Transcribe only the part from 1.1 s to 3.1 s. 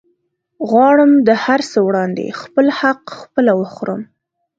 د هرڅه وړاندې خپل حق